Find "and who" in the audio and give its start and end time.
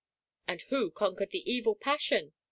0.47-0.89